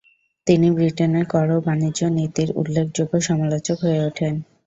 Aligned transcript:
তিনি 0.47 0.67
ব্রিটেনের 0.71 1.25
কর 1.25 1.47
ও 1.51 1.67
বাণিজ্য 1.67 1.99
নীতির 2.17 2.49
উল্লেখযোগ্য 2.55 3.13
সমালোচক 3.27 3.77
হয়ে 3.83 3.99
ওঠেন। 4.07 4.33